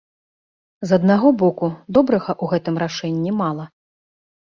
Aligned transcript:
З 0.91 0.99
аднаго 1.01 1.27
боку, 1.43 1.71
добрага 1.99 2.29
ў 2.43 2.55
гэтым 2.57 2.75
рашэнні 2.87 3.39
мала. 3.47 3.73